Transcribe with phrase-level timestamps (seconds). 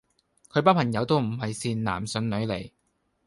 [0.49, 2.71] 佢班朋友都唔係善男信女嚟